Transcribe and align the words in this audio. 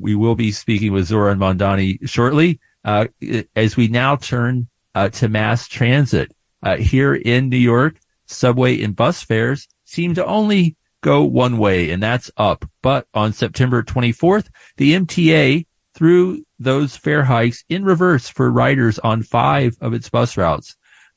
We 0.00 0.14
will 0.14 0.34
be 0.34 0.52
speaking 0.52 0.92
with 0.92 1.08
Zohran 1.08 1.38
Mamdani 1.38 2.08
shortly. 2.08 2.60
Uh, 2.84 3.06
as 3.54 3.76
we 3.76 3.88
now 3.88 4.16
turn 4.16 4.68
uh, 4.94 5.10
to 5.10 5.28
mass 5.28 5.68
transit 5.68 6.32
uh, 6.62 6.76
here 6.76 7.14
in 7.14 7.48
New 7.48 7.58
York, 7.58 7.96
subway 8.26 8.82
and 8.82 8.96
bus 8.96 9.22
fares 9.22 9.68
seem 9.84 10.14
to 10.14 10.24
only 10.24 10.76
go 11.02 11.22
one 11.22 11.58
way, 11.58 11.90
and 11.90 12.02
that's 12.02 12.30
up. 12.36 12.64
But 12.82 13.06
on 13.14 13.32
September 13.32 13.82
24th, 13.82 14.48
the 14.76 14.94
MTA 14.94 15.66
threw 15.94 16.44
those 16.58 16.96
fare 16.96 17.24
hikes 17.24 17.64
in 17.68 17.84
reverse 17.84 18.28
for 18.28 18.50
riders 18.50 18.98
on 19.00 19.22
five 19.22 19.76
of 19.80 19.92
its 19.92 20.08
bus 20.08 20.36
routes. 20.36 20.76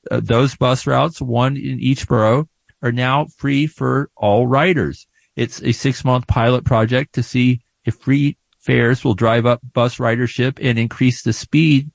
Uh, 0.09 0.19
those 0.21 0.55
bus 0.55 0.85
routes, 0.85 1.21
one 1.21 1.55
in 1.55 1.79
each 1.79 2.07
borough, 2.07 2.49
are 2.81 2.91
now 2.91 3.25
free 3.37 3.67
for 3.67 4.09
all 4.15 4.47
riders. 4.47 5.07
It's 5.35 5.61
a 5.63 5.71
six 5.71 6.03
month 6.03 6.27
pilot 6.27 6.65
project 6.65 7.13
to 7.13 7.23
see 7.23 7.61
if 7.85 7.95
free 7.95 8.37
fares 8.63 9.03
will 9.03 9.13
drive 9.13 9.45
up 9.45 9.61
bus 9.73 9.97
ridership 9.97 10.57
and 10.61 10.79
increase 10.79 11.21
the 11.21 11.33
speed 11.33 11.91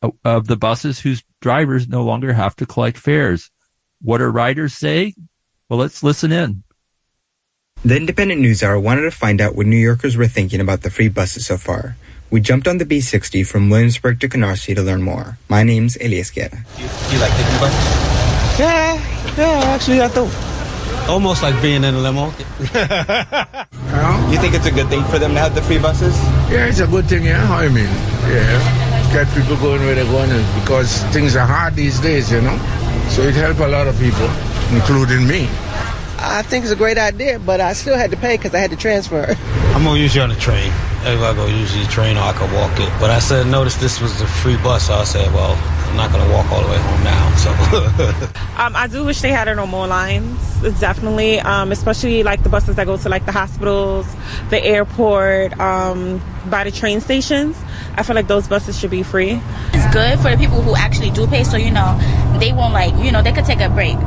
of, 0.00 0.12
of 0.24 0.46
the 0.46 0.56
buses 0.56 1.00
whose 1.00 1.22
drivers 1.40 1.88
no 1.88 2.04
longer 2.04 2.32
have 2.32 2.54
to 2.56 2.66
collect 2.66 2.96
fares. 2.96 3.50
What 4.00 4.18
do 4.18 4.24
riders 4.26 4.74
say? 4.74 5.14
Well, 5.68 5.80
let's 5.80 6.02
listen 6.02 6.32
in. 6.32 6.62
The 7.84 7.98
Indypendent 7.98 8.38
News 8.38 8.62
Hour 8.62 8.78
wanted 8.78 9.02
to 9.02 9.10
find 9.10 9.40
out 9.40 9.56
what 9.56 9.66
New 9.66 9.76
Yorkers 9.76 10.16
were 10.16 10.28
thinking 10.28 10.60
about 10.60 10.82
the 10.82 10.90
free 10.90 11.08
buses 11.08 11.46
so 11.46 11.56
far. 11.56 11.96
We 12.30 12.40
jumped 12.40 12.68
on 12.68 12.78
the 12.78 12.84
B60 12.84 13.44
from 13.46 13.68
Williamsburg 13.68 14.20
to 14.20 14.28
Canarsie 14.28 14.74
to 14.76 14.82
learn 14.82 15.02
more. 15.02 15.38
My 15.48 15.64
name's 15.64 15.96
Elias 15.96 16.30
Guerra. 16.30 16.50
Do 16.50 16.82
you, 16.82 16.88
do 16.88 17.14
you 17.14 17.20
like 17.20 17.32
taking 17.32 17.58
buses? 17.58 18.58
Yeah, 18.58 19.34
yeah, 19.36 19.74
actually 19.74 20.00
I 20.00 20.08
do. 20.14 20.30
Almost 21.10 21.42
like 21.42 21.60
being 21.60 21.82
in 21.82 21.94
a 21.94 21.98
limo. 21.98 22.30
you 24.32 24.38
think 24.40 24.54
it's 24.54 24.66
a 24.66 24.70
good 24.70 24.88
thing 24.88 25.04
for 25.04 25.18
them 25.18 25.34
to 25.34 25.40
have 25.40 25.54
the 25.54 25.62
free 25.62 25.78
buses? 25.78 26.16
Yeah, 26.50 26.66
it's 26.66 26.80
a 26.80 26.86
good 26.86 27.04
thing, 27.06 27.24
yeah. 27.24 27.44
I 27.52 27.68
mean, 27.68 27.90
yeah. 28.32 29.12
Get 29.12 29.28
people 29.36 29.56
going 29.56 29.82
where 29.82 29.94
they're 29.94 30.04
going 30.04 30.30
because 30.60 31.02
things 31.12 31.36
are 31.36 31.46
hard 31.46 31.74
these 31.74 32.00
days, 32.00 32.32
you 32.32 32.40
know. 32.40 32.56
So 33.10 33.22
it 33.22 33.34
helped 33.34 33.60
a 33.60 33.68
lot 33.68 33.86
of 33.86 33.98
people, 33.98 34.28
including 34.74 35.28
me. 35.28 35.48
I 36.18 36.42
think 36.42 36.64
it's 36.64 36.72
a 36.72 36.76
great 36.76 36.98
idea, 36.98 37.40
but 37.40 37.60
I 37.60 37.74
still 37.74 37.96
had 37.96 38.10
to 38.12 38.16
pay 38.16 38.36
because 38.36 38.54
I 38.54 38.58
had 38.58 38.70
to 38.70 38.76
transfer. 38.76 39.36
I'm 39.74 39.84
gonna 39.84 39.98
use 39.98 40.14
you 40.14 40.22
on 40.22 40.30
the 40.30 40.36
train. 40.36 40.72
Everybody 41.04 41.24
I 41.24 41.34
go 41.34 41.46
use 41.46 41.74
the 41.74 41.84
train, 41.90 42.16
or 42.16 42.20
I 42.20 42.32
could 42.32 42.52
walk 42.52 42.78
it. 42.78 42.88
But 43.00 43.10
I 43.10 43.18
said, 43.18 43.48
notice 43.48 43.74
this 43.76 44.00
was 44.00 44.20
a 44.20 44.26
free 44.26 44.56
bus, 44.56 44.86
so 44.86 44.94
I 44.94 45.04
said, 45.04 45.34
well, 45.34 45.56
I'm 45.92 45.98
not 45.98 46.10
gonna 46.10 46.32
walk 46.32 46.50
all 46.50 46.62
the 46.62 46.70
way 46.70 46.78
home 46.78 47.04
now. 47.04 47.36
So. 47.36 47.50
um, 48.62 48.74
I 48.74 48.88
do 48.90 49.04
wish 49.04 49.20
they 49.20 49.28
had 49.28 49.46
it 49.46 49.58
on 49.58 49.68
more 49.68 49.86
lines. 49.86 50.40
Definitely, 50.80 51.38
um, 51.40 51.70
especially 51.70 52.22
like 52.22 52.42
the 52.42 52.48
buses 52.48 52.76
that 52.76 52.86
go 52.86 52.96
to 52.96 53.08
like 53.10 53.26
the 53.26 53.32
hospitals, 53.32 54.06
the 54.48 54.64
airport, 54.64 55.60
um, 55.60 56.22
by 56.48 56.64
the 56.64 56.70
train 56.70 57.02
stations. 57.02 57.58
I 57.94 58.04
feel 58.04 58.16
like 58.16 58.26
those 58.26 58.48
buses 58.48 58.78
should 58.78 58.90
be 58.90 59.02
free. 59.02 59.38
It's 59.74 59.94
good 59.94 60.18
for 60.20 60.30
the 60.30 60.38
people 60.38 60.62
who 60.62 60.74
actually 60.74 61.10
do 61.10 61.26
pay, 61.26 61.44
so 61.44 61.58
you 61.58 61.70
know 61.70 61.98
they 62.40 62.54
won't 62.54 62.72
like 62.72 62.94
you 63.04 63.12
know 63.12 63.20
they 63.20 63.32
could 63.32 63.44
take 63.44 63.60
a 63.60 63.68
break. 63.68 63.98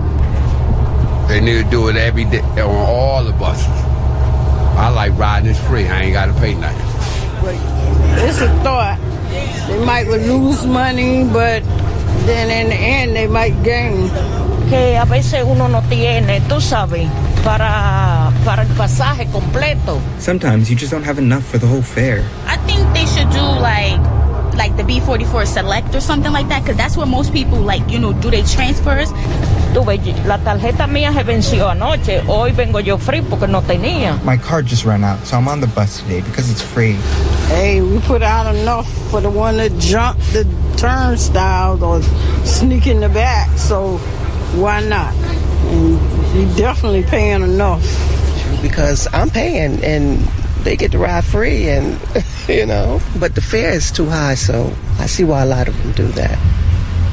They 1.28 1.40
need 1.40 1.64
to 1.66 1.70
do 1.70 1.90
it 1.90 1.98
every 1.98 2.26
day 2.26 2.42
on 2.62 2.72
all 2.72 3.24
the 3.24 3.34
buses. 3.34 3.68
I 3.68 4.90
like 4.90 5.16
riding 5.20 5.52
it's 5.52 5.60
free. 5.68 5.88
I 5.88 6.02
ain't 6.02 6.14
got 6.14 6.26
to 6.26 6.34
pay 6.34 6.56
nothing. 6.56 6.82
It's 8.28 8.42
a 8.42 8.48
thought. 8.64 9.15
They 9.68 9.86
might 9.86 10.08
lose 10.08 10.66
money, 10.66 11.24
but 11.26 11.64
then 12.26 12.50
in 12.50 12.70
the 12.70 12.76
end 12.76 13.16
they 13.16 13.28
might 13.28 13.56
gain. 13.64 14.10
Que 14.70 14.98
a 14.98 15.06
veces 15.06 15.44
uno 15.46 15.68
no 15.68 15.82
tiene, 15.90 16.42
tú 16.50 16.60
sabes, 16.60 17.08
para, 17.44 18.32
para 18.44 18.64
el 18.64 18.70
pasaje 18.70 19.28
completo. 19.32 20.00
Sometimes 20.20 20.70
you 20.70 20.76
just 20.76 20.92
don't 20.92 21.06
have 21.06 21.20
enough 21.20 21.44
for 21.46 21.60
the 21.60 21.68
whole 21.68 21.84
fare. 21.84 22.24
I 22.48 22.58
think 22.66 22.82
they 22.94 23.06
should 23.06 23.30
do 23.30 23.42
like 23.42 24.02
like 24.56 24.76
the 24.78 24.84
B44 24.84 25.46
Select 25.46 25.96
or 25.96 26.02
something 26.02 26.32
like 26.32 26.48
that, 26.50 26.64
because 26.64 26.78
that's 26.78 26.98
where 26.98 27.06
most 27.06 27.32
people 27.34 27.60
like, 27.60 27.90
you 27.90 28.00
know, 28.00 28.14
do 28.14 28.30
they 28.32 28.44
transfers. 28.44 29.12
La 29.76 30.38
tarjeta 30.38 30.88
mía 30.88 31.12
se 31.12 31.24
venció 31.24 31.70
anoche. 31.70 32.22
Hoy 32.28 32.54
vengo 32.54 32.80
yo 32.80 32.98
free 32.98 33.20
porque 33.20 33.46
no 33.46 33.62
tenía. 33.62 34.18
My 34.24 34.38
card 34.38 34.68
just 34.68 34.86
ran 34.86 35.04
out, 35.04 35.20
so 35.26 35.36
I'm 35.36 35.50
on 35.50 35.60
the 35.60 35.68
bus 35.68 36.00
today 36.00 36.22
because 36.22 36.50
it's 36.50 36.62
free. 36.62 36.94
Hey, 37.50 37.82
we 37.82 38.00
put 38.00 38.22
out 38.22 38.56
enough 38.56 38.88
for 39.12 39.20
the 39.20 39.30
one 39.30 39.58
that 39.58 39.78
jumped 39.78 40.22
the 40.32 40.46
turnstiles 40.78 41.82
or 41.84 42.02
sneak 42.46 42.88
in 42.88 43.02
the 43.02 43.10
back, 43.10 43.50
so 43.58 43.98
why 44.56 44.80
not? 44.80 45.14
And 45.14 46.00
you 46.34 46.56
definitely 46.56 47.04
paying 47.04 47.42
enough. 47.42 47.84
Because 48.62 49.10
I'm 49.12 49.30
paying 49.30 49.84
and 49.84 50.26
they 50.66 50.76
get 50.76 50.92
to 50.92 50.98
ride 50.98 51.24
free 51.24 51.70
and 51.70 51.98
you 52.50 52.66
know. 52.66 53.00
But 53.18 53.36
the 53.36 53.42
fare 53.42 53.72
is 53.72 53.92
too 53.92 54.08
high 54.08 54.34
so 54.36 54.74
i 55.00 55.06
see 55.06 55.24
why 55.24 55.44
a 55.44 55.46
lot 55.46 55.70
of 55.70 55.82
them 55.82 55.94
do 55.94 56.08
that. 56.20 56.38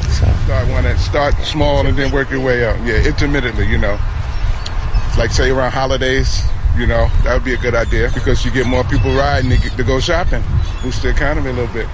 So. 0.08 0.26
Start 0.44 0.68
one 0.68 0.84
that 0.84 0.98
start 0.98 1.34
small 1.44 1.86
and 1.86 1.96
then 1.96 2.10
work 2.10 2.30
your 2.30 2.40
way 2.40 2.64
up. 2.64 2.76
Yeah 2.82 3.06
intermittently 3.06 3.68
you 3.68 3.78
know. 3.78 4.00
Like 5.16 5.30
say 5.30 5.50
around 5.50 5.70
holidays 5.70 6.42
you 6.76 6.86
know 6.86 7.06
that 7.22 7.34
would 7.34 7.44
be 7.44 7.52
a 7.52 7.58
good 7.58 7.74
idea 7.74 8.10
because 8.14 8.44
you 8.44 8.50
get 8.50 8.66
more 8.66 8.82
people 8.84 9.14
riding 9.14 9.50
to, 9.50 9.58
get, 9.58 9.76
to 9.76 9.84
go 9.84 10.00
shopping 10.00 10.42
boost 10.82 11.02
the 11.02 11.10
economy 11.10 11.50
a 11.50 11.52
little 11.52 11.72
bit. 11.72 11.86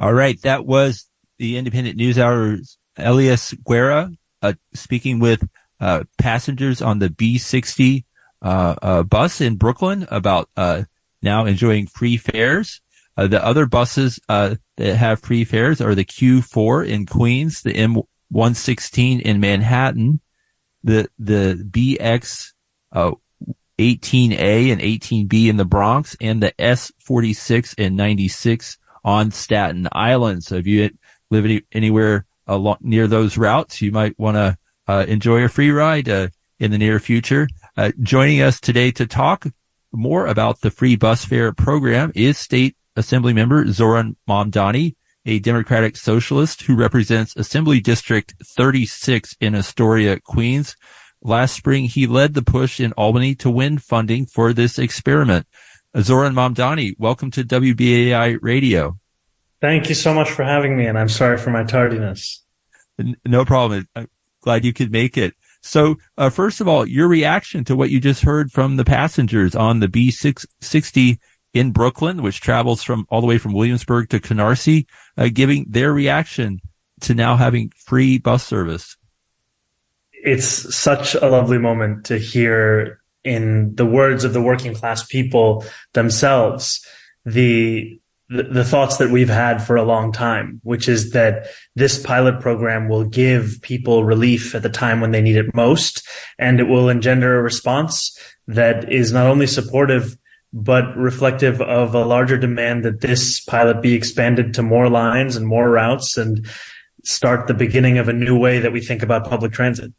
All 0.00 0.12
right 0.12 0.40
that 0.42 0.66
was 0.66 1.06
the 1.38 1.54
Indypendent 1.54 1.94
news 1.94 2.18
hour's 2.18 2.76
elias 2.98 3.54
guerra 3.64 4.10
speaking 4.74 5.18
with 5.18 5.46
uh, 5.82 6.04
passengers 6.16 6.80
on 6.80 7.00
the 7.00 7.08
B60 7.08 8.04
uh, 8.40 8.74
uh, 8.82 9.02
bus 9.02 9.40
in 9.40 9.56
Brooklyn 9.56 10.06
about 10.10 10.48
uh, 10.56 10.84
now 11.22 11.44
enjoying 11.44 11.86
free 11.86 12.16
fares. 12.16 12.80
the 13.16 13.44
other 13.44 13.66
buses 13.66 14.20
that 14.28 14.58
have 14.78 15.20
free 15.20 15.44
fares 15.44 15.80
are 15.80 15.94
the 15.94 16.04
Q4 16.04 16.88
in 16.88 17.06
Queens, 17.06 17.62
the 17.62 17.74
M116 17.74 19.20
in 19.20 19.40
Manhattan, 19.40 20.20
the 20.84 21.08
the 21.18 21.54
BX 21.54 22.52
18A 22.94 24.72
and 24.72 24.80
18B 24.80 25.48
in 25.48 25.56
the 25.56 25.64
Bronx, 25.64 26.16
and 26.20 26.42
the 26.42 26.52
S46 26.58 27.74
and 27.78 27.96
96 27.96 28.78
on 29.04 29.30
Staten 29.30 29.88
Island. 29.92 30.44
So 30.44 30.56
if 30.56 30.66
you 30.66 30.90
live 31.30 31.44
any, 31.44 31.62
anywhere 31.72 32.26
along 32.46 32.78
near 32.80 33.06
those 33.06 33.36
routes, 33.36 33.80
you 33.80 33.92
might 33.92 34.18
want 34.18 34.36
to 34.36 34.56
uh, 34.88 35.04
enjoy 35.08 35.42
a 35.44 35.48
free 35.48 35.70
ride 35.70 36.08
uh, 36.08 36.28
in 36.58 36.70
the 36.70 36.78
near 36.78 36.98
future. 36.98 37.48
Uh, 37.76 37.92
joining 38.02 38.40
us 38.40 38.60
today 38.60 38.90
to 38.90 39.06
talk 39.06 39.46
more 39.92 40.26
about 40.26 40.60
the 40.60 40.70
free 40.70 40.96
bus 40.96 41.24
fare 41.24 41.52
program 41.52 42.12
is 42.14 42.38
State 42.38 42.76
Assembly 42.96 43.32
member 43.32 43.64
Zohran 43.66 44.16
Mamdani, 44.28 44.94
a 45.24 45.38
Democratic 45.38 45.96
Socialist 45.96 46.62
who 46.62 46.74
represents 46.74 47.36
Assembly 47.36 47.80
District 47.80 48.34
36 48.44 49.36
in 49.40 49.54
Astoria, 49.54 50.18
Queens. 50.20 50.76
Last 51.22 51.54
spring, 51.54 51.84
he 51.84 52.06
led 52.06 52.34
the 52.34 52.42
push 52.42 52.80
in 52.80 52.92
Albany 52.92 53.34
to 53.36 53.50
win 53.50 53.78
funding 53.78 54.26
for 54.26 54.52
this 54.52 54.78
experiment. 54.78 55.46
Zohran 55.96 56.34
Mamdani, 56.34 56.94
welcome 56.98 57.30
to 57.30 57.44
WBAI 57.44 58.38
Radio. 58.42 58.98
Thank 59.62 59.88
you 59.88 59.94
so 59.94 60.12
much 60.12 60.28
for 60.28 60.42
having 60.42 60.76
me, 60.76 60.86
and 60.86 60.98
I'm 60.98 61.08
sorry 61.08 61.38
for 61.38 61.50
my 61.50 61.62
tardiness. 61.62 62.42
No 63.24 63.44
problem. 63.44 63.88
I'm 63.94 64.08
glad 64.42 64.64
you 64.64 64.72
could 64.72 64.90
make 64.90 65.16
it. 65.16 65.34
So, 65.62 65.98
uh, 66.18 66.30
first 66.30 66.60
of 66.60 66.66
all, 66.66 66.84
your 66.84 67.06
reaction 67.06 67.62
to 67.64 67.76
what 67.76 67.90
you 67.90 68.00
just 68.00 68.22
heard 68.22 68.50
from 68.50 68.76
the 68.76 68.84
passengers 68.84 69.54
on 69.54 69.78
the 69.78 69.86
B660 69.86 71.18
in 71.54 71.70
Brooklyn, 71.70 72.22
which 72.22 72.40
travels 72.40 72.82
from 72.82 73.06
all 73.08 73.20
the 73.20 73.26
way 73.28 73.38
from 73.38 73.52
Williamsburg 73.52 74.08
to 74.08 74.18
Canarsie, 74.18 74.86
uh, 75.16 75.28
giving 75.32 75.66
their 75.68 75.92
reaction 75.92 76.60
to 77.02 77.14
now 77.14 77.36
having 77.36 77.70
free 77.76 78.18
bus 78.18 78.44
service. 78.44 78.96
It's 80.12 80.74
such 80.74 81.14
a 81.14 81.28
lovely 81.28 81.58
moment 81.58 82.06
to 82.06 82.18
hear 82.18 83.00
in 83.22 83.76
the 83.76 83.86
words 83.86 84.24
of 84.24 84.32
the 84.32 84.42
working 84.42 84.74
class 84.74 85.06
people 85.06 85.64
themselves, 85.92 86.84
the 87.24 88.00
the, 88.32 88.44
the 88.44 88.64
thoughts 88.64 88.96
that 88.96 89.10
we've 89.10 89.28
had 89.28 89.62
for 89.62 89.76
a 89.76 89.82
long 89.82 90.12
time, 90.12 90.60
which 90.64 90.88
is 90.88 91.10
that 91.10 91.46
this 91.74 91.98
pilot 91.98 92.40
program 92.40 92.88
will 92.88 93.04
give 93.04 93.58
people 93.62 94.04
relief 94.04 94.54
at 94.54 94.62
the 94.62 94.68
time 94.68 95.00
when 95.00 95.10
they 95.10 95.22
need 95.22 95.36
it 95.36 95.54
most, 95.54 96.06
and 96.38 96.58
it 96.58 96.64
will 96.64 96.88
engender 96.88 97.38
a 97.38 97.42
response 97.42 98.16
that 98.48 98.90
is 98.90 99.12
not 99.12 99.26
only 99.26 99.46
supportive 99.46 100.16
but 100.54 100.94
reflective 100.96 101.62
of 101.62 101.94
a 101.94 102.04
larger 102.04 102.36
demand 102.36 102.84
that 102.84 103.00
this 103.00 103.40
pilot 103.40 103.80
be 103.80 103.94
expanded 103.94 104.52
to 104.52 104.62
more 104.62 104.90
lines 104.90 105.34
and 105.34 105.46
more 105.46 105.70
routes 105.70 106.18
and 106.18 106.46
start 107.04 107.46
the 107.46 107.54
beginning 107.54 107.96
of 107.96 108.08
a 108.08 108.12
new 108.12 108.38
way 108.38 108.58
that 108.58 108.72
we 108.72 108.80
think 108.80 109.02
about 109.02 109.28
public 109.28 109.52
transit. 109.52 109.92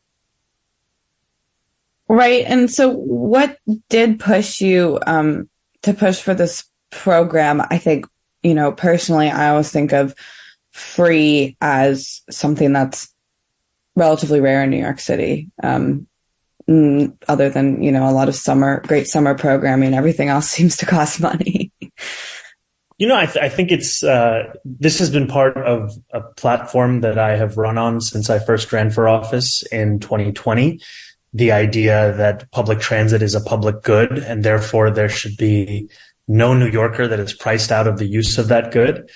Right. 2.08 2.46
And 2.46 2.70
so 2.70 2.92
what 2.92 3.58
did 3.90 4.20
push 4.20 4.62
you 4.62 5.00
um, 5.08 5.50
to 5.82 5.94
push 5.94 6.22
for 6.22 6.36
this 6.36 6.66
program? 6.92 7.62
I 7.72 7.80
think 7.80 8.06
you 8.44 8.54
know, 8.54 8.72
personally, 8.72 9.30
I 9.30 9.50
always 9.50 9.72
think 9.72 9.94
of 9.94 10.14
free 10.72 11.56
as 11.62 12.22
something 12.30 12.74
that's 12.74 13.14
relatively 13.96 14.42
rare 14.42 14.64
in 14.64 14.70
New 14.70 14.78
York 14.78 15.00
City. 15.00 15.50
Um, 15.62 16.08
other 16.68 17.50
than 17.50 17.84
you 17.84 17.92
know 17.92 18.10
a 18.10 18.14
lot 18.14 18.30
of 18.30 18.36
summer 18.36 18.82
great 18.88 19.06
summer 19.06 19.36
programming 19.36 19.94
everything 19.94 20.30
else 20.30 20.48
seems 20.58 20.78
to 20.78 20.86
cost 20.86 21.20
money 21.20 21.74
you 22.98 23.06
know 23.06 23.18
i, 23.18 23.26
th- 23.26 23.44
I 23.44 23.50
think 23.50 23.70
it's 23.70 24.02
uh, 24.02 24.54
this 24.64 24.98
has 25.00 25.10
been 25.10 25.28
part 25.28 25.58
of 25.58 25.92
a 26.12 26.22
platform 26.22 27.02
that 27.02 27.18
i 27.18 27.36
have 27.36 27.58
run 27.58 27.78
on 27.78 28.00
since 28.00 28.30
i 28.30 28.40
first 28.40 28.72
ran 28.72 28.92
for 28.92 29.10
office 29.10 29.62
in 29.74 30.00
2020 30.00 30.80
the 31.34 31.52
idea 31.52 32.14
that 32.16 32.50
public 32.52 32.80
transit 32.80 33.22
is 33.22 33.36
a 33.36 33.42
public 33.42 33.82
good 33.82 34.20
and 34.20 34.46
therefore 34.46 34.90
there 34.90 35.10
should 35.10 35.36
be 35.36 35.90
no 36.28 36.54
new 36.54 36.70
yorker 36.70 37.08
that 37.08 37.20
is 37.20 37.34
priced 37.34 37.72
out 37.72 37.88
of 37.88 37.98
the 37.98 38.08
use 38.08 38.38
of 38.38 38.48
that 38.48 38.72
good 38.72 39.10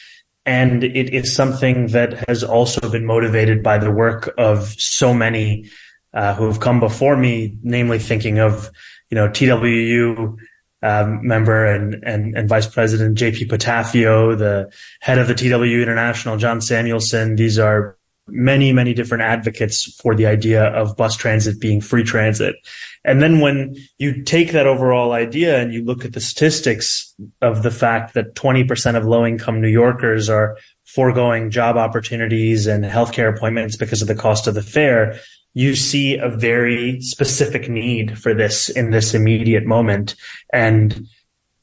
and 0.47 0.85
it 0.85 1.13
is 1.13 1.35
something 1.35 1.87
that 1.87 2.23
has 2.29 2.41
also 2.41 2.89
been 2.89 3.05
motivated 3.05 3.61
by 3.61 3.77
the 3.77 3.91
work 3.91 4.33
of 4.37 4.73
so 4.79 5.13
many 5.13 5.69
uh, 6.13 6.33
who 6.35 6.47
have 6.47 6.61
come 6.61 6.79
before 6.79 7.17
me, 7.17 7.57
namely 7.63 7.99
thinking 7.99 8.39
of, 8.39 8.71
you 9.09 9.15
know, 9.15 9.27
TWU 9.27 10.37
um, 10.83 11.27
member 11.27 11.65
and, 11.65 12.01
and, 12.03 12.37
and 12.37 12.47
Vice 12.47 12.65
President 12.65 13.17
JP 13.17 13.49
Patafio, 13.49 14.37
the 14.37 14.71
head 15.01 15.19
of 15.19 15.27
the 15.27 15.33
TWU 15.33 15.81
International, 15.81 16.37
John 16.37 16.59
Samuelsen. 16.59 17.35
These 17.35 17.59
are 17.59 17.97
many, 18.27 18.73
many 18.73 18.93
different 18.93 19.23
advocates 19.23 19.93
for 20.01 20.15
the 20.15 20.25
idea 20.25 20.65
of 20.65 20.97
bus 20.97 21.15
transit 21.15 21.59
being 21.59 21.81
free 21.81 22.03
transit. 22.03 22.55
And 23.03 23.21
then 23.21 23.39
when 23.39 23.75
you 23.97 24.23
take 24.23 24.51
that 24.51 24.67
overall 24.67 25.13
idea 25.13 25.59
and 25.59 25.73
you 25.73 25.83
look 25.83 26.03
at 26.03 26.13
the 26.13 26.19
statistics 26.19 27.13
of 27.41 27.63
the 27.63 27.71
fact 27.71 28.13
that 28.13 28.35
20% 28.35 28.95
of 28.95 29.05
low 29.05 29.25
income 29.25 29.61
New 29.61 29.69
Yorkers 29.69 30.29
are 30.29 30.57
foregoing 30.85 31.49
job 31.49 31.77
opportunities 31.77 32.67
and 32.67 32.83
healthcare 32.83 33.33
appointments 33.33 33.75
because 33.75 34.01
of 34.01 34.07
the 34.07 34.15
cost 34.15 34.47
of 34.47 34.55
the 34.55 34.61
fare, 34.61 35.19
you 35.53 35.75
see 35.75 36.17
a 36.17 36.29
very 36.29 37.01
specific 37.01 37.69
need 37.69 38.17
for 38.19 38.33
this 38.33 38.69
in 38.69 38.91
this 38.91 39.13
immediate 39.13 39.65
moment. 39.65 40.15
And 40.53 41.07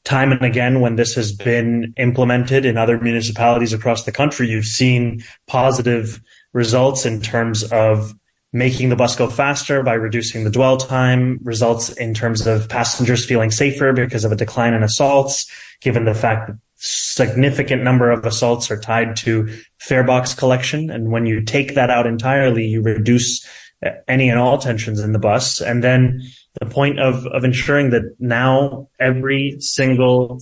time 0.03 0.31
and 0.31 0.43
again, 0.43 0.79
when 0.79 0.95
this 0.95 1.15
has 1.15 1.31
been 1.31 1.93
implemented 1.97 2.65
in 2.65 2.77
other 2.77 2.99
municipalities 2.99 3.73
across 3.73 4.05
the 4.05 4.11
country, 4.11 4.47
you've 4.47 4.65
seen 4.65 5.23
positive 5.47 6.21
results 6.55 7.05
in 7.05 7.21
terms 7.21 7.69
of 7.71 8.13
making 8.53 8.87
the 8.87 8.95
bus 8.95 9.17
go 9.17 9.29
faster 9.29 9.83
by 9.83 9.93
reducing 9.93 10.45
the 10.45 10.49
dwell 10.49 10.77
time, 10.77 11.37
results 11.43 11.89
in 11.97 12.13
terms 12.13 12.47
of 12.47 12.69
passengers 12.69 13.25
feeling 13.25 13.51
safer 13.51 13.91
because 13.91 14.23
of 14.23 14.31
a 14.31 14.37
decline 14.37 14.73
in 14.73 14.81
assaults, 14.81 15.51
given 15.81 16.05
the 16.05 16.15
fact 16.15 16.47
that 16.47 16.57
significant 16.77 17.83
number 17.83 18.09
of 18.09 18.25
assaults 18.25 18.71
are 18.71 18.79
tied 18.79 19.17
to 19.17 19.53
fare 19.79 20.05
box 20.05 20.33
collection. 20.33 20.89
And 20.89 21.11
when 21.11 21.25
you 21.25 21.43
take 21.43 21.75
that 21.75 21.89
out 21.89 22.07
entirely, 22.07 22.65
you 22.65 22.81
reduce 22.81 23.45
uh, 23.85 23.89
any 24.07 24.29
and 24.29 24.39
all 24.39 24.57
tensions 24.57 25.01
in 25.01 25.11
the 25.11 25.19
bus. 25.19 25.59
And 25.59 25.83
then 25.83 26.21
the 26.61 26.65
point 26.65 26.99
of, 26.99 27.25
of 27.27 27.43
ensuring 27.43 27.89
that 27.89 28.03
now 28.19 28.87
every 28.97 29.57
single 29.59 30.41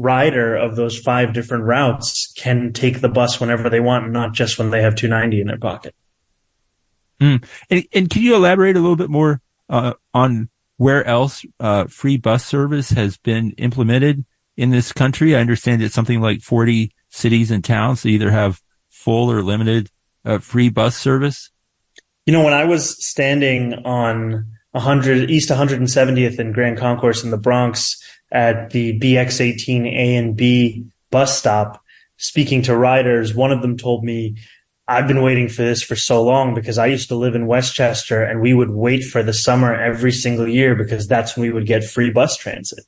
rider 0.00 0.56
of 0.56 0.76
those 0.76 0.98
five 0.98 1.32
different 1.32 1.64
routes 1.64 2.32
can 2.36 2.72
take 2.72 3.00
the 3.00 3.08
bus 3.08 3.40
whenever 3.40 3.68
they 3.68 3.80
want, 3.80 4.10
not 4.10 4.32
just 4.32 4.58
when 4.58 4.70
they 4.70 4.82
have 4.82 4.94
290 4.94 5.40
in 5.40 5.46
their 5.46 5.58
pocket. 5.58 5.94
Mm. 7.20 7.44
And, 7.68 7.84
and 7.92 8.10
can 8.10 8.22
you 8.22 8.34
elaborate 8.34 8.76
a 8.76 8.80
little 8.80 8.96
bit 8.96 9.10
more 9.10 9.40
uh, 9.68 9.94
on 10.14 10.48
where 10.78 11.04
else 11.04 11.44
uh, 11.60 11.84
free 11.84 12.16
bus 12.16 12.44
service 12.44 12.90
has 12.90 13.18
been 13.18 13.50
implemented 13.52 14.24
in 14.56 14.70
this 14.70 14.92
country? 14.92 15.36
I 15.36 15.40
understand 15.40 15.82
that 15.82 15.92
something 15.92 16.20
like 16.20 16.40
40 16.40 16.92
cities 17.10 17.50
and 17.50 17.62
towns 17.62 18.02
that 18.02 18.08
either 18.08 18.30
have 18.30 18.62
full 18.88 19.30
or 19.30 19.42
limited 19.42 19.90
uh, 20.24 20.38
free 20.38 20.70
bus 20.70 20.96
service. 20.96 21.50
You 22.24 22.32
know, 22.32 22.44
when 22.44 22.54
I 22.54 22.64
was 22.64 23.04
standing 23.04 23.74
on 23.84 24.46
100 24.72 25.30
East 25.30 25.50
170th 25.50 26.38
and 26.38 26.54
Grand 26.54 26.78
Concourse 26.78 27.24
in 27.24 27.30
the 27.30 27.38
Bronx 27.38 28.00
at 28.30 28.70
the 28.70 28.98
BX18 28.98 29.86
A 29.86 30.16
and 30.16 30.36
B 30.36 30.86
bus 31.10 31.38
stop, 31.38 31.82
speaking 32.16 32.62
to 32.62 32.76
riders, 32.76 33.34
one 33.34 33.52
of 33.52 33.62
them 33.62 33.76
told 33.76 34.04
me, 34.04 34.36
I've 34.90 35.06
been 35.06 35.22
waiting 35.22 35.48
for 35.48 35.62
this 35.62 35.84
for 35.84 35.94
so 35.94 36.20
long 36.20 36.52
because 36.52 36.76
I 36.76 36.86
used 36.86 37.06
to 37.08 37.14
live 37.14 37.36
in 37.36 37.46
Westchester 37.46 38.24
and 38.24 38.40
we 38.40 38.54
would 38.54 38.70
wait 38.70 39.04
for 39.04 39.22
the 39.22 39.32
summer 39.32 39.72
every 39.72 40.10
single 40.10 40.48
year 40.48 40.74
because 40.74 41.06
that's 41.06 41.36
when 41.36 41.42
we 41.42 41.52
would 41.52 41.66
get 41.66 41.84
free 41.84 42.10
bus 42.10 42.36
transit. 42.36 42.84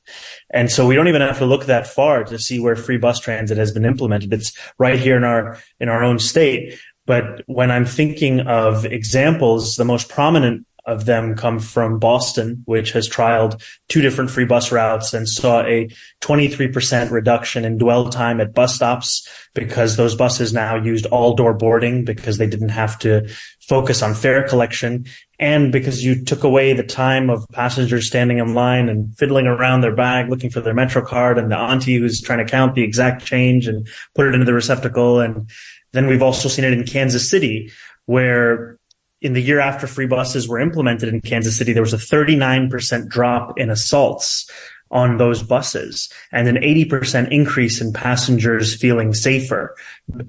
And 0.49 0.69
so 0.69 0.85
we 0.85 0.95
don't 0.95 1.07
even 1.07 1.21
have 1.21 1.37
to 1.37 1.45
look 1.45 1.65
that 1.67 1.87
far 1.87 2.25
to 2.25 2.37
see 2.37 2.59
where 2.59 2.75
free 2.75 2.97
bus 2.97 3.21
transit 3.21 3.57
has 3.57 3.71
been 3.71 3.85
implemented. 3.85 4.33
It's 4.33 4.51
right 4.77 4.99
here 4.99 5.15
in 5.15 5.23
our, 5.23 5.57
in 5.79 5.87
our 5.87 6.03
own 6.03 6.19
state. 6.19 6.77
But 7.05 7.41
when 7.45 7.71
I'm 7.71 7.85
thinking 7.85 8.41
of 8.41 8.85
examples, 8.85 9.77
the 9.77 9.85
most 9.85 10.09
prominent 10.09 10.67
of 10.85 11.05
them 11.05 11.35
come 11.35 11.59
from 11.59 11.99
Boston, 11.99 12.61
which 12.65 12.91
has 12.91 13.07
trialed 13.07 13.61
two 13.87 14.01
different 14.01 14.29
free 14.29 14.45
bus 14.45 14.71
routes 14.71 15.13
and 15.13 15.27
saw 15.27 15.61
a 15.61 15.89
23% 16.21 17.11
reduction 17.11 17.63
in 17.63 17.77
dwell 17.77 18.09
time 18.09 18.41
at 18.41 18.53
bus 18.53 18.75
stops 18.75 19.27
because 19.53 19.95
those 19.95 20.15
buses 20.15 20.53
now 20.53 20.75
used 20.75 21.05
all 21.07 21.35
door 21.35 21.53
boarding 21.53 22.03
because 22.03 22.37
they 22.37 22.47
didn't 22.47 22.69
have 22.69 22.99
to 22.99 23.27
focus 23.61 24.01
on 24.01 24.13
fare 24.13 24.47
collection 24.47 25.05
and 25.39 25.71
because 25.71 26.03
you 26.03 26.23
took 26.23 26.43
away 26.43 26.73
the 26.73 26.83
time 26.83 27.29
of 27.29 27.45
passengers 27.51 28.07
standing 28.07 28.37
in 28.37 28.53
line 28.53 28.87
and 28.87 29.13
fiddling 29.17 29.47
around 29.47 29.81
their 29.81 29.95
bag 29.95 30.29
looking 30.29 30.49
for 30.49 30.61
their 30.61 30.73
metro 30.73 31.03
card 31.03 31.37
and 31.37 31.51
the 31.51 31.57
auntie 31.57 31.95
who's 31.95 32.21
trying 32.21 32.45
to 32.45 32.49
count 32.49 32.75
the 32.75 32.83
exact 32.83 33.25
change 33.25 33.67
and 33.67 33.87
put 34.15 34.25
it 34.25 34.33
into 34.33 34.45
the 34.45 34.53
receptacle. 34.53 35.19
And 35.19 35.49
then 35.91 36.07
we've 36.07 36.21
also 36.21 36.49
seen 36.49 36.65
it 36.65 36.73
in 36.73 36.85
Kansas 36.85 37.29
City, 37.29 37.71
where 38.05 38.77
in 39.23 39.33
the 39.33 39.41
year 39.41 39.59
after 39.59 39.87
free 39.87 40.05
buses 40.05 40.47
were 40.47 40.59
implemented 40.59 41.07
in 41.07 41.21
Kansas 41.21 41.57
City, 41.57 41.71
there 41.71 41.81
was 41.81 41.93
a 41.93 41.97
39% 41.97 43.07
drop 43.07 43.57
in 43.57 43.69
assaults 43.69 44.49
on 44.91 45.17
those 45.17 45.41
buses 45.41 46.09
and 46.31 46.47
an 46.47 46.57
80% 46.57 47.31
increase 47.31 47.81
in 47.81 47.93
passengers 47.93 48.75
feeling 48.75 49.13
safer 49.13 49.75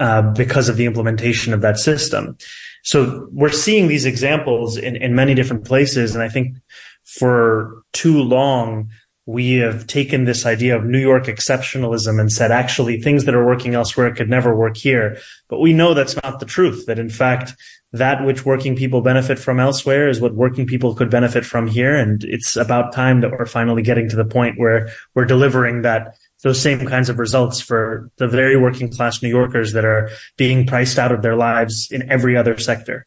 uh, 0.01 0.23
because 0.33 0.69
of 0.69 0.77
the 0.77 0.87
implementation 0.87 1.53
of 1.53 1.61
that 1.61 1.79
system. 1.79 2.39
So 2.85 3.29
we're 3.33 3.51
seeing 3.51 3.89
these 3.89 4.07
examples 4.07 4.77
in, 4.77 4.97
in 4.97 5.15
many 5.15 5.35
different 5.35 5.67
places. 5.67 6.15
And 6.15 6.23
I 6.23 6.29
think 6.29 6.57
for 7.05 7.83
too 7.93 8.23
long, 8.23 8.91
we 9.27 9.55
have 9.55 9.87
taken 9.87 10.25
this 10.25 10.45
idea 10.45 10.77
of 10.77 10.85
New 10.85 10.99
York 10.99 11.25
exceptionalism 11.25 12.21
and 12.21 12.31
said, 12.31 12.51
actually, 12.51 13.01
things 13.01 13.25
that 13.25 13.35
are 13.35 13.47
working 13.47 13.75
elsewhere 13.75 14.15
could 14.15 14.29
never 14.29 14.55
work 14.55 14.77
here. 14.77 15.17
But 15.49 15.61
we 15.61 15.73
know 15.73 15.95
that's 15.95 16.21
not 16.23 16.41
the 16.41 16.47
truth, 16.47 16.85
that 16.87 16.99
in 16.99 17.09
fact, 17.09 17.55
that 17.93 18.25
which 18.27 18.45
working 18.45 18.77
people 18.77 19.01
benefit 19.01 19.39
from 19.39 19.61
elsewhere 19.61 20.09
is 20.09 20.21
what 20.21 20.35
working 20.35 20.67
people 20.67 20.95
could 20.95 21.11
benefit 21.11 21.47
from 21.47 21.69
here. 21.69 21.95
And 21.95 22.23
it's 22.25 22.57
about 22.57 22.93
time 22.93 23.21
that 23.23 23.31
we're 23.31 23.47
finally 23.47 23.83
getting 23.83 24.11
to 24.11 24.17
the 24.17 24.25
point 24.25 24.59
where 24.59 24.91
we're 25.15 25.25
delivering 25.25 25.83
that 25.83 26.17
those 26.43 26.61
same 26.61 26.87
kinds 26.87 27.09
of 27.09 27.19
results 27.19 27.61
for 27.61 28.11
the 28.19 28.29
very 28.29 28.57
working 28.57 28.91
class 28.91 29.23
New 29.23 29.31
Yorkers 29.31 29.73
that 29.73 29.87
are 29.87 30.11
being 30.37 30.67
priced 30.67 30.99
out 30.99 31.13
of 31.13 31.23
their 31.23 31.37
lives 31.37 31.89
in 31.91 32.11
every 32.11 32.37
other 32.37 32.59
sector. 32.59 33.07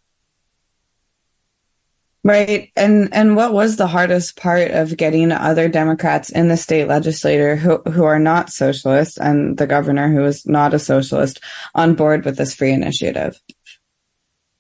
Right. 2.23 2.71
And 2.75 3.13
and 3.13 3.35
what 3.35 3.53
was 3.53 3.77
the 3.77 3.87
hardest 3.87 4.35
part 4.35 4.71
of 4.71 4.97
getting 4.97 5.31
other 5.31 5.69
Democrats 5.69 6.29
in 6.29 6.49
the 6.49 6.57
state 6.57 6.87
legislature 6.87 7.55
who 7.55 7.77
who 7.89 8.03
are 8.03 8.19
not 8.19 8.51
socialists 8.51 9.17
and 9.17 9.57
the 9.57 9.67
governor 9.67 10.11
who 10.11 10.25
is 10.25 10.45
not 10.45 10.73
a 10.73 10.79
socialist 10.79 11.39
on 11.73 11.95
board 11.95 12.25
with 12.25 12.37
this 12.37 12.53
free 12.53 12.73
initiative? 12.73 13.39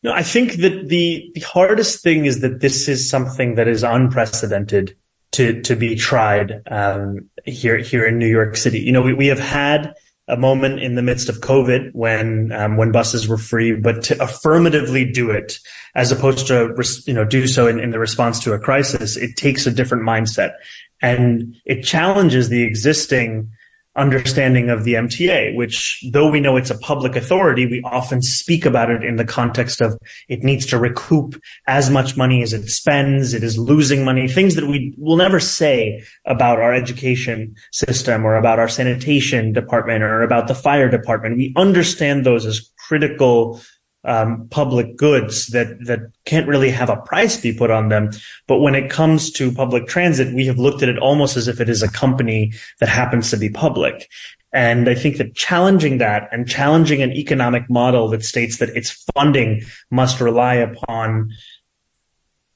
No, 0.03 0.13
I 0.13 0.23
think 0.23 0.53
that 0.57 0.87
the 0.87 1.31
the 1.33 1.41
hardest 1.41 2.03
thing 2.03 2.25
is 2.25 2.39
that 2.41 2.61
this 2.61 2.87
is 2.87 3.09
something 3.09 3.55
that 3.55 3.67
is 3.67 3.83
unprecedented 3.83 4.95
to 5.31 5.61
to 5.63 5.75
be 5.75 5.95
tried 5.95 6.61
um, 6.71 7.29
here 7.45 7.77
here 7.79 8.05
in 8.05 8.17
New 8.17 8.27
York 8.27 8.55
City. 8.55 8.79
You 8.79 8.91
know, 8.91 9.01
we, 9.01 9.13
we 9.13 9.27
have 9.27 9.39
had 9.39 9.93
a 10.27 10.37
moment 10.37 10.79
in 10.81 10.95
the 10.95 11.01
midst 11.01 11.29
of 11.29 11.39
COVID 11.39 11.93
when 11.93 12.51
um, 12.51 12.75
when 12.75 12.91
buses 12.91 13.27
were 13.27 13.37
free, 13.37 13.73
but 13.73 14.03
to 14.03 14.21
affirmatively 14.21 15.05
do 15.05 15.31
it 15.31 15.59
as 15.95 16.11
opposed 16.11 16.47
to 16.47 16.73
you 17.05 17.13
know 17.13 17.25
do 17.25 17.47
so 17.47 17.67
in, 17.67 17.79
in 17.79 17.91
the 17.91 17.99
response 17.99 18.39
to 18.43 18.53
a 18.53 18.59
crisis, 18.59 19.15
it 19.15 19.35
takes 19.37 19.65
a 19.65 19.71
different 19.71 20.03
mindset. 20.03 20.53
And 21.01 21.55
it 21.65 21.83
challenges 21.83 22.49
the 22.49 22.63
existing 22.63 23.51
understanding 23.97 24.69
of 24.69 24.83
the 24.83 24.93
MTA, 24.93 25.55
which 25.55 26.03
though 26.11 26.29
we 26.29 26.39
know 26.39 26.55
it's 26.55 26.69
a 26.69 26.77
public 26.77 27.15
authority, 27.15 27.65
we 27.65 27.81
often 27.83 28.21
speak 28.21 28.65
about 28.65 28.89
it 28.89 29.03
in 29.03 29.15
the 29.15 29.25
context 29.25 29.81
of 29.81 29.97
it 30.29 30.43
needs 30.43 30.65
to 30.67 30.77
recoup 30.77 31.41
as 31.65 31.89
much 31.89 32.15
money 32.15 32.43
as 32.43 32.53
it 32.53 32.67
spends. 32.69 33.33
It 33.33 33.43
is 33.43 33.57
losing 33.57 34.05
money, 34.05 34.27
things 34.27 34.55
that 34.55 34.67
we 34.67 34.93
will 34.97 35.17
never 35.17 35.39
say 35.39 36.03
about 36.25 36.59
our 36.59 36.73
education 36.73 37.55
system 37.71 38.25
or 38.25 38.35
about 38.35 38.59
our 38.59 38.69
sanitation 38.69 39.51
department 39.51 40.03
or 40.03 40.21
about 40.21 40.47
the 40.47 40.55
fire 40.55 40.89
department. 40.89 41.37
We 41.37 41.53
understand 41.57 42.25
those 42.25 42.45
as 42.45 42.71
critical 42.87 43.59
um, 44.07 44.47
public 44.49 44.95
goods 44.95 45.47
that 45.47 45.85
that 45.85 45.99
can't 46.25 46.47
really 46.47 46.71
have 46.71 46.89
a 46.89 46.95
price 46.95 47.37
be 47.39 47.53
put 47.53 47.69
on 47.69 47.89
them. 47.89 48.09
But 48.47 48.59
when 48.59 48.73
it 48.73 48.89
comes 48.89 49.29
to 49.33 49.51
public 49.51 49.87
transit, 49.87 50.33
we 50.33 50.47
have 50.47 50.57
looked 50.57 50.81
at 50.81 50.89
it 50.89 50.97
almost 50.97 51.37
as 51.37 51.47
if 51.47 51.59
it 51.59 51.69
is 51.69 51.83
a 51.83 51.91
company 51.91 52.53
that 52.79 52.89
happens 52.89 53.29
to 53.31 53.37
be 53.37 53.49
public. 53.49 54.09
And 54.53 54.89
I 54.89 54.95
think 54.95 55.17
that 55.17 55.35
challenging 55.35 55.97
that 55.97 56.29
and 56.31 56.47
challenging 56.47 57.01
an 57.01 57.11
economic 57.11 57.69
model 57.69 58.07
that 58.09 58.23
states 58.23 58.57
that 58.57 58.69
its 58.69 58.91
funding 59.13 59.63
must 59.91 60.21
rely 60.21 60.55
upon 60.55 61.31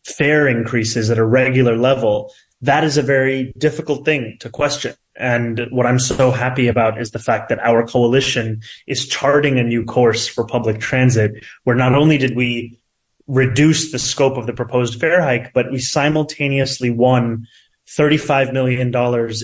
fare 0.06 0.48
increases 0.48 1.10
at 1.10 1.18
a 1.18 1.26
regular 1.26 1.76
level, 1.76 2.34
that 2.62 2.84
is 2.84 2.98
a 2.98 3.04
very 3.04 3.54
difficult 3.58 4.06
thing 4.06 4.38
to 4.40 4.50
question. 4.50 4.96
And 5.22 5.68
what 5.70 5.86
I'm 5.86 6.00
so 6.00 6.32
happy 6.32 6.68
about 6.68 7.00
is 7.00 7.12
the 7.12 7.20
fact 7.20 7.50
that 7.50 7.60
our 7.60 7.86
coalition 7.86 8.62
is 8.88 9.08
charting 9.08 9.60
a 9.60 9.64
new 9.64 9.86
course 9.86 10.28
for 10.28 10.46
public 10.46 10.80
transit, 10.80 11.46
where 11.64 11.76
not 11.76 11.94
only 11.94 12.18
did 12.18 12.36
we 12.36 12.80
reduce 13.28 13.92
the 13.92 14.00
scope 14.00 14.36
of 14.36 14.48
the 14.48 14.54
proposed 14.54 15.00
fare 15.00 15.22
hike, 15.22 15.54
but 15.54 15.72
we 15.72 15.80
simultaneously 15.80 16.90
won 16.90 17.48
$35 17.88 18.52
million 18.52 18.92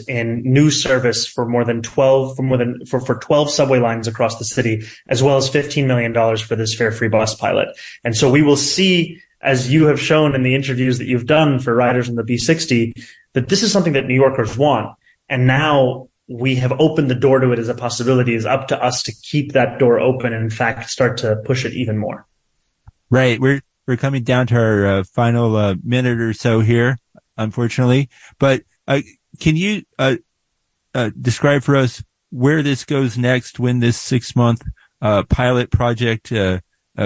in 0.07 0.51
new 0.51 0.71
service 0.71 1.27
for 1.27 1.47
more 1.47 1.63
than 1.63 1.83
12, 1.83 2.35
for 2.35 2.43
more 2.43 2.57
than, 2.57 2.83
for, 2.85 2.99
for 2.99 3.19
12 3.19 3.51
subway 3.51 3.77
lines 3.77 4.07
across 4.07 4.39
the 4.39 4.45
city, 4.45 4.83
as 5.09 5.21
well 5.21 5.37
as 5.37 5.49
$15 5.49 5.85
million 5.85 6.13
for 6.37 6.55
this 6.55 6.73
fare 6.73 6.91
free 6.91 7.09
bus 7.09 7.35
pilot. 7.35 7.67
And 8.03 8.15
so 8.15 8.31
we 8.31 8.41
will 8.41 8.57
see, 8.57 9.21
as 9.41 9.71
you 9.71 9.85
have 9.85 9.99
shown 9.99 10.33
in 10.33 10.41
the 10.41 10.55
interviews 10.55 10.97
that 10.97 11.05
you've 11.05 11.27
done 11.27 11.59
for 11.59 11.75
riders 11.75 12.09
in 12.09 12.15
the 12.15 12.23
B60, 12.23 12.93
that 13.33 13.49
this 13.49 13.61
is 13.61 13.71
something 13.71 13.93
that 13.93 14.07
New 14.07 14.15
Yorkers 14.15 14.57
want. 14.57 14.95
And 15.29 15.47
now 15.47 16.09
we 16.27 16.55
have 16.55 16.73
opened 16.79 17.09
the 17.09 17.15
door 17.15 17.39
to 17.39 17.51
it 17.51 17.59
as 17.59 17.69
a 17.69 17.73
possibility. 17.73 18.35
It's 18.35 18.45
up 18.45 18.67
to 18.69 18.83
us 18.83 19.03
to 19.03 19.13
keep 19.13 19.53
that 19.53 19.79
door 19.79 19.99
open 19.99 20.33
and 20.33 20.43
in 20.43 20.49
fact 20.49 20.89
start 20.89 21.17
to 21.19 21.37
push 21.45 21.65
it 21.65 21.73
even 21.73 21.97
more. 21.97 22.27
Right. 23.09 23.39
We're, 23.39 23.61
we're 23.85 23.97
coming 23.97 24.23
down 24.23 24.47
to 24.47 24.55
our 24.55 24.85
uh, 24.85 25.03
final 25.03 25.55
uh, 25.55 25.75
minute 25.83 26.19
or 26.19 26.33
so 26.33 26.59
here 26.59 26.97
unfortunately. 27.37 28.09
But 28.39 28.63
uh, 28.87 29.01
can 29.39 29.55
you 29.55 29.83
uh, 29.97 30.17
uh, 30.93 31.11
describe 31.19 31.63
for 31.63 31.75
us 31.75 32.03
where 32.29 32.61
this 32.61 32.83
goes 32.83 33.17
next 33.17 33.59
when 33.59 33.79
this 33.79 33.97
six 33.99 34.35
month 34.35 34.63
uh, 35.01 35.23
pilot 35.23 35.71
project 35.71 36.33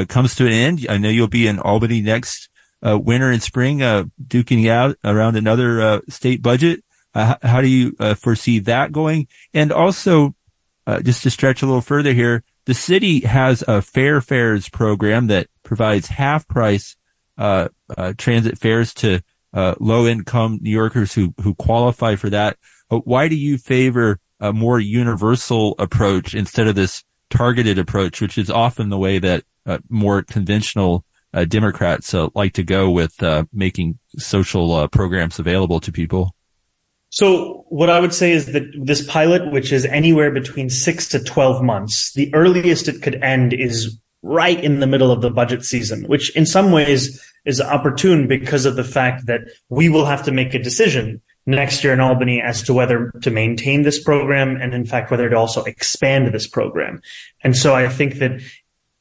comes 0.07 0.35
to 0.35 0.45
an 0.45 0.53
end? 0.53 0.85
I 0.89 0.97
know 0.97 1.09
you'll 1.09 1.27
be 1.27 1.47
in 1.47 1.59
Albany 1.59 2.01
next 2.01 2.49
winter 2.81 3.29
and 3.29 3.43
spring, 3.43 3.79
duking 3.79 4.69
out 4.69 4.97
around 5.03 5.35
another 5.35 6.01
state 6.09 6.41
budget. 6.41 6.83
How 7.13 7.61
do 7.61 7.67
you 7.67 7.91
foresee 8.15 8.59
that 8.59 8.91
going? 8.91 9.27
And 9.53 9.71
also, 9.71 10.35
just 11.01 11.23
to 11.23 11.29
stretch 11.29 11.61
a 11.61 11.65
little 11.65 11.81
further 11.81 12.13
here, 12.13 12.43
the 12.65 12.73
city 12.73 13.21
has 13.21 13.63
a 13.67 13.81
fair 13.81 14.21
fares 14.21 14.69
program 14.69 15.27
that 15.27 15.47
provides 15.63 16.07
half 16.07 16.47
price 16.47 16.95
transit 18.17 18.57
fares 18.57 18.93
to 18.95 19.21
uh, 19.53 19.75
low 19.79 20.07
income 20.07 20.59
New 20.61 20.69
Yorkers 20.69 21.13
who, 21.13 21.33
who 21.41 21.55
qualify 21.55 22.15
for 22.15 22.29
that. 22.29 22.57
But 22.89 23.05
why 23.07 23.27
do 23.27 23.35
you 23.35 23.57
favor 23.57 24.19
a 24.39 24.53
more 24.53 24.79
universal 24.79 25.75
approach 25.77 26.33
instead 26.33 26.67
of 26.67 26.75
this 26.75 27.03
targeted 27.29 27.77
approach, 27.77 28.21
which 28.21 28.37
is 28.37 28.49
often 28.49 28.89
the 28.89 28.97
way 28.97 29.19
that 29.19 29.43
uh, 29.65 29.79
more 29.89 30.23
conventional 30.23 31.05
uh, 31.33 31.45
Democrats 31.45 32.13
uh, 32.13 32.27
like 32.35 32.53
to 32.53 32.63
go 32.63 32.89
with 32.89 33.21
uh, 33.23 33.45
making 33.53 33.99
social 34.17 34.73
uh, 34.73 34.87
programs 34.87 35.39
available 35.39 35.79
to 35.79 35.91
people? 35.91 36.35
So 37.11 37.65
what 37.67 37.89
I 37.89 37.99
would 37.99 38.13
say 38.13 38.31
is 38.31 38.53
that 38.53 38.63
this 38.73 39.05
pilot, 39.05 39.51
which 39.51 39.73
is 39.73 39.85
anywhere 39.85 40.31
between 40.31 40.69
six 40.69 41.09
to 41.09 41.19
12 41.21 41.61
months, 41.61 42.13
the 42.13 42.33
earliest 42.33 42.87
it 42.87 43.01
could 43.01 43.21
end 43.21 43.51
is 43.53 43.99
right 44.23 44.61
in 44.63 44.79
the 44.79 44.87
middle 44.87 45.11
of 45.11 45.21
the 45.21 45.29
budget 45.29 45.65
season, 45.65 46.05
which 46.05 46.33
in 46.37 46.45
some 46.45 46.71
ways 46.71 47.21
is 47.43 47.59
opportune 47.59 48.27
because 48.27 48.65
of 48.65 48.77
the 48.77 48.83
fact 48.83 49.25
that 49.25 49.41
we 49.67 49.89
will 49.89 50.05
have 50.05 50.23
to 50.23 50.31
make 50.31 50.53
a 50.53 50.59
decision 50.59 51.21
next 51.45 51.83
year 51.83 51.91
in 51.91 51.99
Albany 51.99 52.41
as 52.41 52.63
to 52.63 52.73
whether 52.73 53.11
to 53.23 53.31
maintain 53.31 53.81
this 53.81 54.01
program 54.01 54.55
and 54.55 54.73
in 54.73 54.85
fact 54.85 55.11
whether 55.11 55.27
to 55.29 55.35
also 55.35 55.63
expand 55.63 56.33
this 56.33 56.47
program. 56.47 57.01
And 57.43 57.57
so 57.57 57.75
I 57.75 57.89
think 57.89 58.15
that 58.19 58.39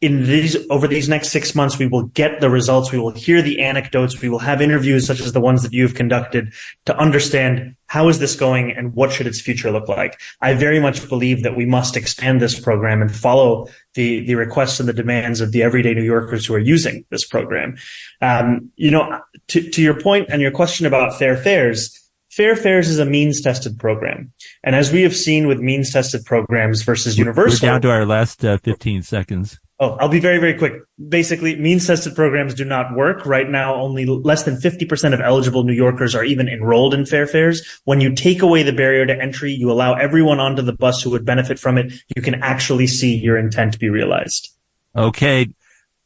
in 0.00 0.25
these 0.25 0.57
over 0.71 0.88
these 0.88 1.11
next 1.11 1.28
six 1.28 1.54
months, 1.54 1.78
we 1.78 1.87
will 1.87 2.04
get 2.04 2.40
the 2.40 2.49
results. 2.49 2.90
We 2.90 2.99
will 2.99 3.11
hear 3.11 3.42
the 3.42 3.61
anecdotes. 3.61 4.21
We 4.23 4.30
will 4.30 4.38
have 4.38 4.62
interviews 4.62 5.07
such 5.07 5.21
as 5.21 5.33
the 5.33 5.40
ones 5.40 5.62
that 5.62 5.75
you've 5.75 5.95
conducted 5.95 6.54
to 6.87 6.97
understand 6.97 7.76
how 7.87 8.09
is 8.09 8.19
this 8.19 8.35
going 8.35 8.71
and 8.71 8.95
what 8.95 9.12
should 9.12 9.26
its 9.26 9.42
future 9.42 9.71
look 9.71 9.88
like. 9.88 10.19
I 10.40 10.54
very 10.54 10.80
much 10.80 11.07
believe 11.07 11.42
that 11.42 11.54
we 11.54 11.66
must 11.66 11.99
expand 11.99 12.40
this 12.40 12.59
program 12.59 13.02
and 13.02 13.14
follow 13.14 13.69
the 13.92 14.25
the 14.25 14.37
requests 14.37 14.80
and 14.80 14.88
the 14.88 14.95
demands 14.95 15.42
of 15.42 15.52
the 15.52 15.62
everyday 15.62 15.92
New 15.92 16.04
Yorkers 16.04 16.47
who 16.47 16.54
are 16.54 16.59
using 16.59 17.04
this 17.11 17.26
program. 17.26 17.76
Um, 18.23 18.71
you 18.76 18.90
know, 18.90 19.21
to 19.49 19.69
to 19.69 19.83
your 19.83 20.00
point 20.00 20.28
and 20.30 20.40
your 20.40 20.52
question 20.52 20.87
about 20.87 21.19
fair 21.19 21.37
fares. 21.37 21.97
Fair 22.30 22.54
Fares 22.54 22.88
is 22.88 23.00
a 23.00 23.04
means 23.04 23.40
tested 23.40 23.76
program. 23.76 24.33
And 24.62 24.76
as 24.76 24.92
we 24.92 25.02
have 25.02 25.16
seen 25.16 25.49
with 25.49 25.59
means 25.59 25.92
tested 25.92 26.25
programs 26.25 26.83
versus 26.83 27.19
universal. 27.19 27.66
We're 27.66 27.73
down 27.73 27.83
to 27.83 27.90
our 27.90 28.07
last 28.07 28.45
uh, 28.45 28.57
15 28.59 29.02
seconds. 29.02 29.59
Oh, 29.82 29.96
I'll 29.99 30.10
be 30.10 30.20
very, 30.20 30.37
very 30.37 30.52
quick. 30.58 30.75
Basically, 31.08 31.56
means 31.56 31.87
tested 31.87 32.14
programs 32.14 32.52
do 32.52 32.66
not 32.66 32.94
work. 32.94 33.25
Right 33.25 33.49
now, 33.49 33.76
only 33.76 34.04
less 34.04 34.42
than 34.42 34.56
50% 34.56 35.14
of 35.14 35.20
eligible 35.22 35.64
New 35.64 35.72
Yorkers 35.72 36.14
are 36.14 36.22
even 36.22 36.50
enrolled 36.50 36.92
in 36.92 37.06
fair 37.06 37.26
fares. 37.26 37.80
When 37.84 37.99
you 37.99 38.14
take 38.14 38.42
away 38.42 38.62
the 38.62 38.75
barrier 38.75 39.06
to 39.06 39.18
entry, 39.18 39.52
you 39.52 39.72
allow 39.72 39.94
everyone 39.94 40.38
onto 40.38 40.60
the 40.60 40.75
bus 40.75 41.02
who 41.02 41.08
would 41.10 41.25
benefit 41.25 41.58
from 41.58 41.78
it. 41.78 41.94
You 42.14 42.20
can 42.20 42.34
actually 42.42 42.88
see 42.88 43.16
your 43.16 43.38
intent 43.38 43.78
be 43.78 43.88
realized. 43.88 44.54
Okay. 44.94 45.49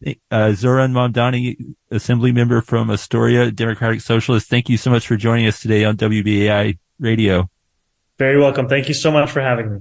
Uh, 0.07 0.53
Zohran 0.53 0.93
Mamdani, 0.93 1.75
Assembly 1.91 2.31
member 2.31 2.61
from 2.61 2.91
Astoria, 2.91 3.51
Democratic 3.51 4.03
Socialist. 4.03 4.49
Thank 4.49 4.69
you 4.69 4.77
so 4.77 4.91
much 4.91 5.09
for 5.09 5.17
joining 5.17 5.49
us 5.49 5.61
today 5.61 5.85
on 5.85 5.97
WBAI 5.97 6.79
Radio. 7.01 7.51
Very 8.21 8.39
welcome. 8.39 8.69
Thank 8.69 8.87
you 8.87 8.95
so 8.95 9.11
much 9.11 9.33
for 9.33 9.41
having 9.41 9.75
me. 9.75 9.81